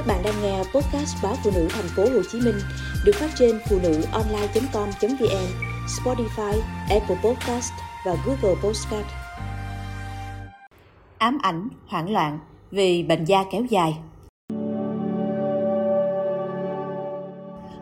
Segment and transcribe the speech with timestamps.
[0.00, 2.54] Các bạn đang nghe podcast báo phụ nữ thành phố Hồ Chí Minh
[3.04, 5.46] được phát trên phụ nữ online.com.vn,
[5.86, 7.72] Spotify, Apple Podcast
[8.06, 9.06] và Google Podcast.
[11.18, 12.38] Ám ảnh, hoảng loạn
[12.70, 13.98] vì bệnh da kéo dài.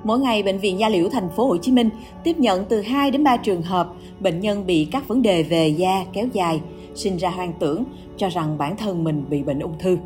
[0.05, 1.91] Mỗi ngày, Bệnh viện Da Liễu thành phố Hồ Chí Minh
[2.25, 5.69] tiếp nhận từ 2 đến 3 trường hợp bệnh nhân bị các vấn đề về
[5.69, 6.61] da kéo dài,
[6.95, 7.85] sinh ra hoang tưởng
[8.16, 9.96] cho rằng bản thân mình bị bệnh ung thư.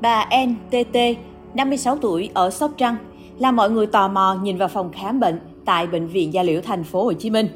[0.00, 0.96] Bà NTT,
[1.54, 2.96] 56 tuổi ở Sóc Trăng,
[3.38, 6.60] là mọi người tò mò nhìn vào phòng khám bệnh tại bệnh viện Gia Liễu
[6.60, 7.48] thành phố Hồ Chí Minh.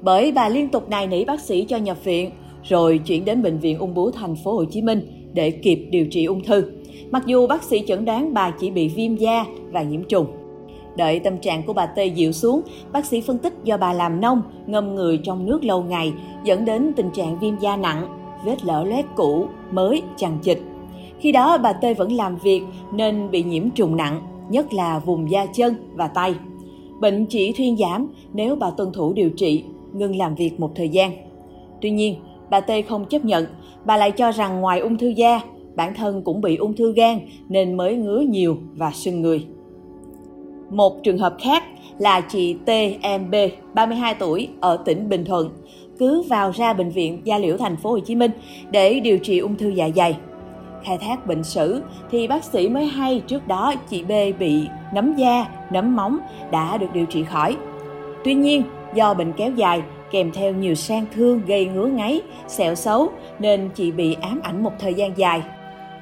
[0.00, 2.30] Bởi bà liên tục nài nỉ bác sĩ cho nhập viện,
[2.64, 6.06] rồi chuyển đến bệnh viện ung bướu thành phố Hồ Chí Minh để kịp điều
[6.06, 6.64] trị ung thư.
[7.10, 10.26] Mặc dù bác sĩ chẩn đoán bà chỉ bị viêm da và nhiễm trùng.
[10.96, 14.20] Đợi tâm trạng của bà Tê dịu xuống, bác sĩ phân tích do bà làm
[14.20, 16.12] nông, ngâm người trong nước lâu ngày,
[16.44, 18.06] dẫn đến tình trạng viêm da nặng,
[18.44, 20.58] vết lở loét cũ, mới, chằng chịt.
[21.18, 22.62] Khi đó bà Tê vẫn làm việc
[22.92, 24.20] nên bị nhiễm trùng nặng,
[24.50, 26.34] nhất là vùng da chân và tay.
[27.00, 30.88] Bệnh chỉ thuyên giảm nếu bà tuân thủ điều trị, ngừng làm việc một thời
[30.88, 31.12] gian.
[31.80, 32.16] Tuy nhiên,
[32.50, 33.46] bà Tê không chấp nhận,
[33.84, 35.40] bà lại cho rằng ngoài ung thư da,
[35.76, 39.46] bản thân cũng bị ung thư gan nên mới ngứa nhiều và sưng người.
[40.70, 41.64] Một trường hợp khác
[41.98, 43.34] là chị TMB,
[43.74, 45.48] 32 tuổi, ở tỉnh Bình Thuận,
[45.98, 48.30] cứ vào ra bệnh viện Gia Liễu thành phố Hồ Chí Minh
[48.70, 50.16] để điều trị ung thư dạ dày.
[50.84, 55.14] Khai thác bệnh sử thì bác sĩ mới hay trước đó chị B bị nấm
[55.14, 56.18] da, nấm móng
[56.50, 57.56] đã được điều trị khỏi.
[58.24, 58.62] Tuy nhiên,
[58.94, 63.68] do bệnh kéo dài kèm theo nhiều sang thương gây ngứa ngáy, sẹo xấu nên
[63.74, 65.42] chị bị ám ảnh một thời gian dài.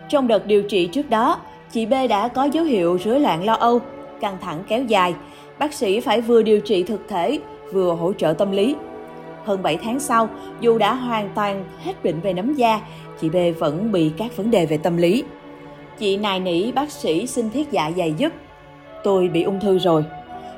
[0.09, 1.41] Trong đợt điều trị trước đó,
[1.73, 3.81] chị B đã có dấu hiệu rối loạn lo âu,
[4.21, 5.15] căng thẳng kéo dài.
[5.59, 7.39] Bác sĩ phải vừa điều trị thực thể,
[7.73, 8.77] vừa hỗ trợ tâm lý.
[9.45, 10.29] Hơn 7 tháng sau,
[10.61, 12.81] dù đã hoàn toàn hết bệnh về nấm da,
[13.21, 15.25] chị B vẫn bị các vấn đề về tâm lý.
[15.99, 18.33] Chị nài nỉ bác sĩ xin thiết dạ dày giúp.
[19.05, 20.05] Tôi bị ung thư rồi.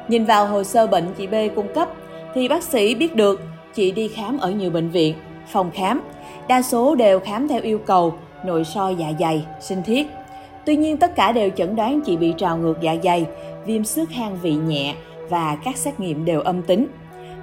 [0.08, 1.88] Nhìn vào hồ sơ bệnh chị B cung cấp,
[2.34, 3.42] thì bác sĩ biết được
[3.74, 5.14] chị đi khám ở nhiều bệnh viện,
[5.52, 6.00] phòng khám.
[6.48, 10.06] Đa số đều khám theo yêu cầu nội soi dạ dày, sinh thiết.
[10.64, 13.26] Tuy nhiên tất cả đều chẩn đoán chị bị trào ngược dạ dày,
[13.66, 14.94] viêm xước hang vị nhẹ
[15.28, 16.86] và các xét nghiệm đều âm tính.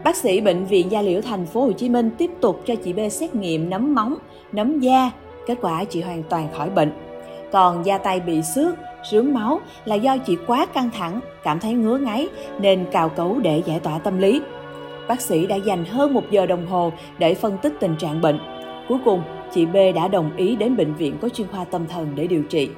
[0.03, 2.94] Bác sĩ bệnh viện Gia Liễu thành phố Hồ Chí Minh tiếp tục cho chị
[2.94, 4.16] B xét nghiệm nấm móng,
[4.52, 5.12] nấm da,
[5.47, 6.91] kết quả chị hoàn toàn khỏi bệnh.
[7.52, 8.75] Còn da tay bị xước,
[9.12, 12.28] rướm máu là do chị quá căng thẳng, cảm thấy ngứa ngáy
[12.59, 14.41] nên cào cấu để giải tỏa tâm lý.
[15.08, 18.40] Bác sĩ đã dành hơn một giờ đồng hồ để phân tích tình trạng bệnh.
[18.90, 19.22] Cuối cùng,
[19.53, 22.44] chị B đã đồng ý đến bệnh viện có chuyên khoa tâm thần để điều
[22.44, 22.70] trị.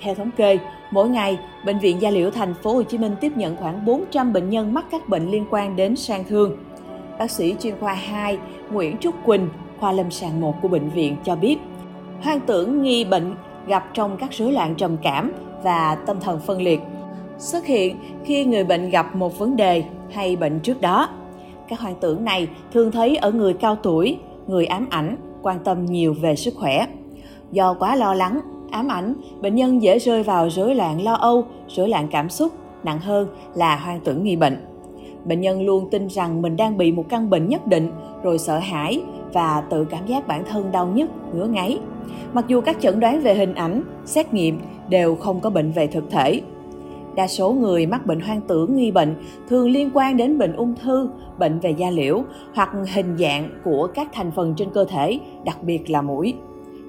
[0.00, 0.58] Theo thống kê,
[0.90, 4.32] mỗi ngày, bệnh viện Gia Liễu thành phố Hồ Chí Minh tiếp nhận khoảng 400
[4.32, 6.56] bệnh nhân mắc các bệnh liên quan đến sang thương.
[7.18, 8.38] Bác sĩ chuyên khoa 2
[8.72, 9.48] Nguyễn Trúc Quỳnh,
[9.80, 11.58] khoa lâm sàng 1 của bệnh viện cho biết,
[12.22, 13.34] hoang tưởng nghi bệnh
[13.66, 15.32] gặp trong các rối loạn trầm cảm
[15.62, 16.80] và tâm thần phân liệt
[17.38, 21.08] xuất hiện khi người bệnh gặp một vấn đề hay bệnh trước đó.
[21.68, 25.86] Các hoang tưởng này thường thấy ở người cao tuổi, người ám ảnh, quan tâm
[25.86, 26.86] nhiều về sức khỏe.
[27.52, 28.40] Do quá lo lắng,
[28.70, 32.52] ám ảnh, bệnh nhân dễ rơi vào rối loạn lo âu, rối loạn cảm xúc,
[32.84, 34.56] nặng hơn là hoang tưởng nghi bệnh.
[35.24, 37.90] Bệnh nhân luôn tin rằng mình đang bị một căn bệnh nhất định,
[38.22, 39.02] rồi sợ hãi
[39.32, 41.78] và tự cảm giác bản thân đau nhức, ngứa ngáy.
[42.32, 45.86] Mặc dù các chẩn đoán về hình ảnh, xét nghiệm đều không có bệnh về
[45.86, 46.40] thực thể.
[47.14, 49.14] Đa số người mắc bệnh hoang tưởng nghi bệnh
[49.48, 51.08] thường liên quan đến bệnh ung thư,
[51.38, 52.22] bệnh về da liễu
[52.54, 56.34] hoặc hình dạng của các thành phần trên cơ thể, đặc biệt là mũi.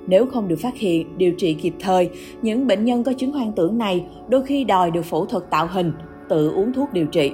[0.08, 2.10] Nếu không được phát hiện, điều trị kịp thời,
[2.42, 5.68] những bệnh nhân có chứng hoang tưởng này đôi khi đòi được phẫu thuật tạo
[5.72, 5.92] hình,
[6.30, 7.32] tự uống thuốc điều trị.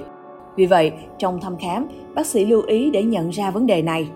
[0.55, 4.09] Vì vậy, trong thăm khám, bác sĩ lưu ý để nhận ra vấn đề này.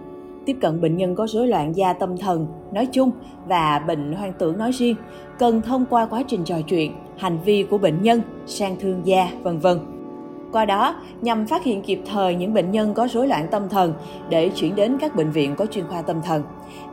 [0.46, 3.12] Tiếp cận bệnh nhân có rối loạn da tâm thần nói chung
[3.48, 4.96] và bệnh hoang tưởng nói riêng,
[5.40, 9.32] cần thông qua quá trình trò chuyện, hành vi của bệnh nhân, sang thương gia,
[9.44, 9.80] vân vân.
[10.52, 13.94] Qua đó, nhằm phát hiện kịp thời những bệnh nhân có rối loạn tâm thần
[14.30, 16.44] để chuyển đến các bệnh viện có chuyên khoa tâm thần,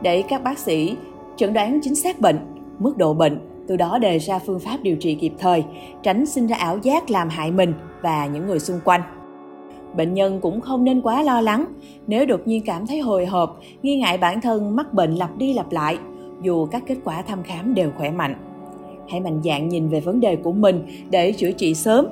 [0.01, 0.95] để các bác sĩ
[1.37, 2.39] chẩn đoán chính xác bệnh,
[2.79, 5.63] mức độ bệnh, từ đó đề ra phương pháp điều trị kịp thời,
[6.03, 9.01] tránh sinh ra ảo giác làm hại mình và những người xung quanh.
[9.95, 11.65] Bệnh nhân cũng không nên quá lo lắng
[12.07, 15.53] nếu đột nhiên cảm thấy hồi hộp, nghi ngại bản thân mắc bệnh lặp đi
[15.53, 15.97] lặp lại,
[16.41, 18.35] dù các kết quả thăm khám đều khỏe mạnh.
[19.09, 22.05] Hãy mạnh dạn nhìn về vấn đề của mình để chữa trị sớm.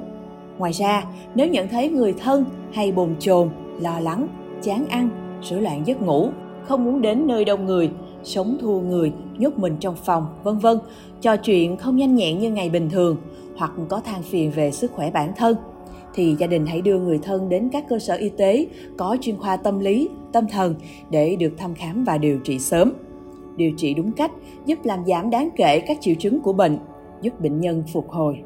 [0.57, 1.03] Ngoài ra,
[1.35, 3.49] nếu nhận thấy người thân hay bồn chồn,
[3.81, 4.27] lo lắng,
[4.61, 5.09] chán ăn,
[5.41, 6.29] rối loạn giấc ngủ,
[6.63, 7.89] không muốn đến nơi đông người,
[8.25, 10.77] sống thua người, nhốt mình trong phòng, vân vân,
[11.21, 13.17] trò chuyện không nhanh nhẹn như ngày bình thường,
[13.57, 15.55] hoặc có than phiền về sức khỏe bản thân,
[16.13, 18.67] thì gia đình hãy đưa người thân đến các cơ sở y tế
[18.97, 20.75] có chuyên khoa tâm lý, tâm thần
[21.09, 22.93] để được thăm khám và điều trị sớm.
[23.55, 24.31] Điều trị đúng cách
[24.65, 26.77] giúp làm giảm đáng kể các triệu chứng của bệnh,
[27.21, 28.37] giúp bệnh nhân phục hồi.